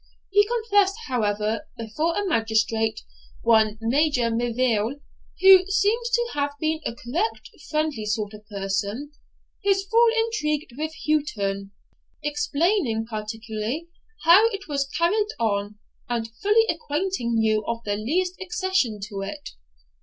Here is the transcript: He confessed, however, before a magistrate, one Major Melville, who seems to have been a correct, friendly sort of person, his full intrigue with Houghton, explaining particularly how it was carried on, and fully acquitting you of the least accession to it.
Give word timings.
He 0.31 0.47
confessed, 0.47 0.95
however, 1.05 1.67
before 1.77 2.17
a 2.17 2.27
magistrate, 2.27 3.01
one 3.43 3.77
Major 3.79 4.31
Melville, 4.31 4.95
who 5.41 5.65
seems 5.67 6.09
to 6.09 6.29
have 6.33 6.55
been 6.59 6.81
a 6.87 6.95
correct, 6.95 7.51
friendly 7.69 8.07
sort 8.07 8.33
of 8.33 8.43
person, 8.47 9.11
his 9.61 9.83
full 9.85 10.07
intrigue 10.25 10.69
with 10.75 10.95
Houghton, 11.05 11.69
explaining 12.23 13.05
particularly 13.07 13.89
how 14.23 14.49
it 14.49 14.67
was 14.67 14.87
carried 14.89 15.27
on, 15.39 15.77
and 16.09 16.31
fully 16.41 16.65
acquitting 16.67 17.37
you 17.37 17.63
of 17.67 17.83
the 17.83 17.95
least 17.95 18.33
accession 18.41 18.99
to 19.01 19.21
it. 19.21 19.49